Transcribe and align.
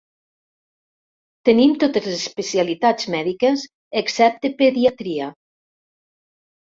Tenim 1.49 1.73
totes 1.83 2.07
les 2.11 2.23
especialitats 2.27 3.05
mèdiques, 3.15 3.65
excepte 4.01 4.51
pediatria. 4.63 5.29